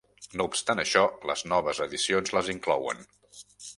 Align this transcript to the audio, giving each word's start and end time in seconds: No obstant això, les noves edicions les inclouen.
No 0.39 0.45
obstant 0.51 0.79
això, 0.83 1.03
les 1.31 1.45
noves 1.51 1.81
edicions 1.87 2.33
les 2.39 2.51
inclouen. 2.55 3.05